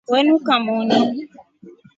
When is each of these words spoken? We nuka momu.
We 0.11 0.19
nuka 0.25 0.53
momu. 0.65 0.97